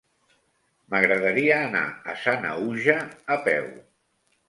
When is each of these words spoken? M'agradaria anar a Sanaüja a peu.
M'agradaria 0.93 1.61
anar 1.67 1.85
a 1.85 2.17
Sanaüja 2.25 3.01
a 3.39 3.43
peu. 3.51 3.73